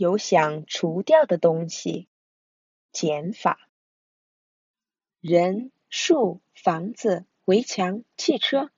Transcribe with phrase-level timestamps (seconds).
[0.00, 2.08] 有想除掉的东西，
[2.90, 3.68] 减法。
[5.20, 8.70] 人、树、房子、围墙、汽车，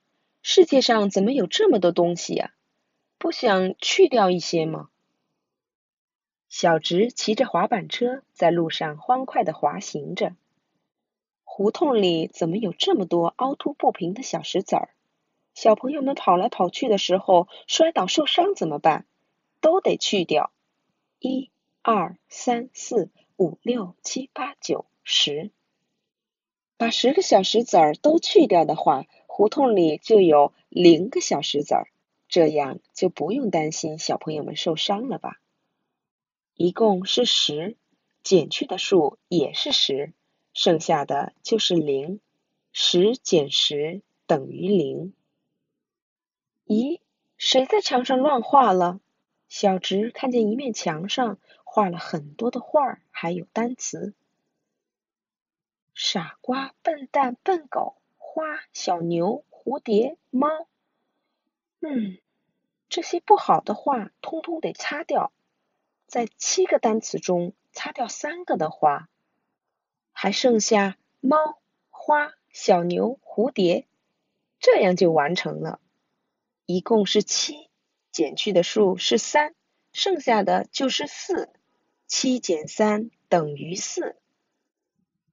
[0.43, 2.53] 世界上怎么有这么多东西呀？
[3.19, 4.89] 不想去掉一些吗？
[6.49, 10.35] 小直骑着滑板车在路上欢快的滑行着。
[11.45, 14.89] 胡同里怎么有这么多凹凸不平的小石子儿？
[15.55, 19.07] 小朋友们跑来跑去的时候摔倒受伤怎么办？
[19.61, 20.51] 都得去掉。
[21.23, 21.53] 一、
[21.83, 25.53] 二、三、四、五、六、七、八、九、十，
[26.77, 31.87] 把十个小石子儿都去掉的话，胡同里就有零个小石子儿，
[32.27, 35.39] 这样就不用担心小朋友们受伤了吧？
[36.57, 37.77] 一共是十，
[38.25, 40.13] 减去的数也是十，
[40.53, 42.19] 剩下的就是零。
[42.73, 45.13] 十减十等于零。
[46.67, 46.99] 咦，
[47.37, 48.99] 谁在墙上乱画了？
[49.55, 54.15] 小直看见一面墙上画了很多的画，还有单词：
[55.93, 60.49] 傻瓜、笨蛋、笨狗、花、小牛、蝴蝶、猫。
[61.81, 62.17] 嗯，
[62.89, 65.35] 这些不好的话通通得擦掉。
[66.07, 69.11] 在七个单词中擦掉三个的话，
[70.13, 73.87] 还剩下猫、花、小牛、蝴蝶，
[74.59, 75.79] 这样就完成了。
[76.65, 77.69] 一共是七。
[78.13, 79.55] 减去的数是三，
[79.93, 81.51] 剩下的就是四。
[82.07, 84.17] 七减三等于四。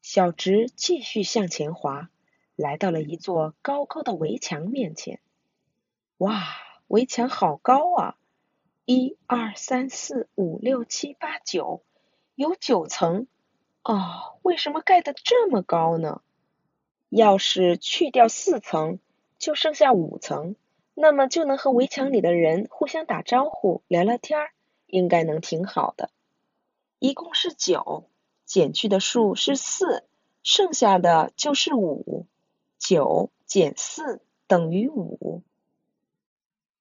[0.01, 2.09] 小直继续向前滑，
[2.55, 5.19] 来到了一座高高的围墙面前。
[6.17, 6.41] 哇，
[6.87, 8.15] 围墙好高啊！
[8.85, 11.83] 一二三四五六七八九，
[12.33, 13.27] 有九层。
[13.83, 16.21] 哦，为什么盖的这么高呢？
[17.09, 18.99] 要是去掉四层，
[19.37, 20.55] 就剩下五层。
[21.01, 24.51] 那么就能和围墙里的人互相打招呼、聊聊天儿，
[24.85, 26.09] 应该能挺好的。
[26.99, 28.09] 一共是九，
[28.45, 30.03] 减去的数是四，
[30.43, 32.25] 剩下的就是五。
[32.77, 35.41] 九减四等于五。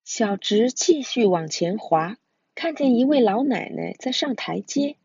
[0.02, 2.16] 小直继续往前滑，
[2.56, 4.96] 看见一位老奶奶在上台阶，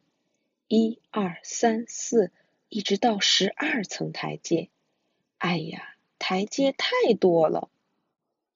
[0.67, 2.31] 一二三四，
[2.67, 4.69] 一直到十二层台阶。
[5.37, 7.69] 哎呀，台阶太多了。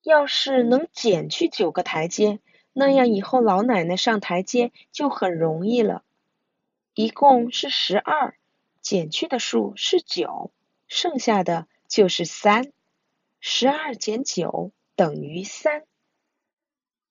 [0.07, 2.39] 要是能减去九个台阶，
[2.71, 6.01] 那样以后老奶奶上台阶就很容易了。
[6.93, 8.37] 一共是十二，
[8.79, 10.49] 减去的数是九，
[10.87, 12.71] 剩下的就是三。
[13.41, 15.83] 十二减九等于三。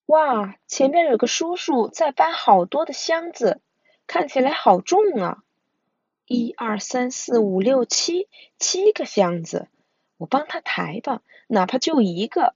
[0.06, 3.60] 哇，前面有个叔叔在搬好多的箱子，
[4.06, 5.42] 看起来好重啊！
[6.24, 8.26] 一二三四五六七，
[8.58, 9.68] 七个箱子，
[10.16, 12.54] 我帮他抬吧，哪怕就一个。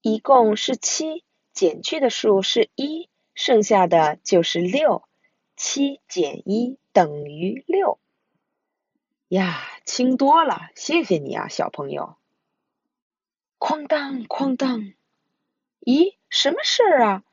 [0.00, 5.02] 一共是七，减去的数是一，剩下的就是六。
[5.56, 7.98] 七减一等于六。
[9.28, 12.16] 呀，轻多了，谢谢你啊，小朋友。
[13.58, 14.92] 哐当哐当，
[15.80, 17.24] 咦，什么事儿啊？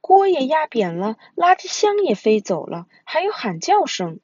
[0.00, 4.20] 锅也压扁了，垃圾箱也飞走了，还有喊叫声。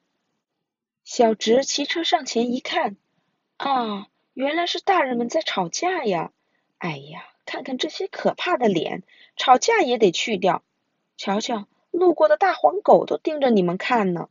[1.05, 2.97] 小直骑车上前一看，
[3.57, 6.33] 啊，原来是大人们在吵架呀！
[6.79, 7.25] 哎呀！
[7.49, 9.03] 看看这些可怕的脸，
[9.35, 10.63] 吵架也得去掉。
[11.17, 14.29] 瞧瞧，路过的大黄狗都盯着你们看呢。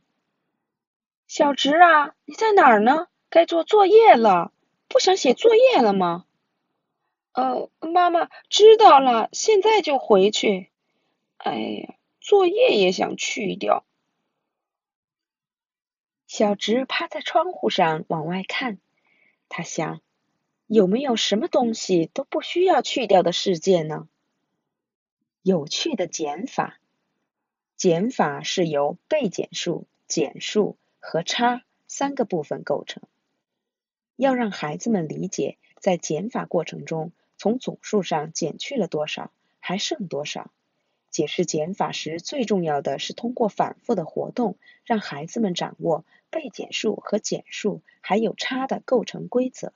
[1.26, 3.08] 小直啊，你在哪儿呢？
[3.28, 4.52] 该做作业了，
[4.86, 6.26] 不想写作业了吗？
[7.32, 10.70] 呃，妈妈知道了，现在就回去。
[11.38, 13.84] 哎呀，作业也想去掉。
[16.28, 18.78] 小直趴在窗户上往外看，
[19.48, 20.00] 他想。
[20.70, 24.06] 有没有什么东西都不需要去掉的世界呢？
[25.40, 26.78] 有趣的减法，
[27.74, 33.02] 减法是由被减数、减数和差三个部分构成。
[34.16, 40.50] 要让孩子们理解，在减法过程中，从总数上减去了多少，还剩多少。
[41.10, 49.72] 解释减法时，最重要的是通过反复的活动，让孩子们掌握被减数和减数还有差的构成规则。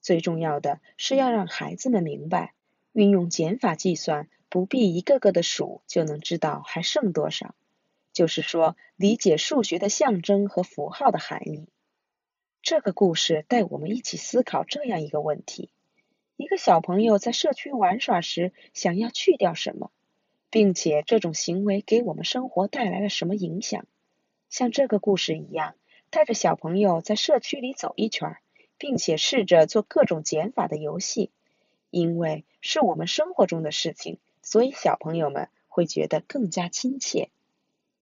[0.00, 2.54] 最重要的是要让孩子们明白，
[2.92, 7.54] 运用减法计算不必一个个的数就能知道还剩多少。
[8.12, 11.68] 就是说，理解数学的象征和符号的含义。
[12.60, 15.70] 这个故事带我们一起思考这样一个问题：
[16.36, 19.90] 一个小朋友在社区玩耍时想要去掉什么，
[20.50, 23.86] 并且这种行为给我们生活带来了什么影响？
[24.48, 25.74] 像这个故事一样，
[26.10, 28.36] 带着小朋友在社区里走一圈。
[28.80, 31.30] 并且试着做各种减法的游戏，
[31.90, 37.28] 因为是我们生活中的事情，所以小朋友们会觉得更加亲切。